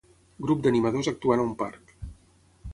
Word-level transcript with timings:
Grup 0.45 0.63
d'animadors 0.63 1.11
actuant 1.13 1.45
a 1.45 1.47
un 1.51 1.55
parc 1.63 1.95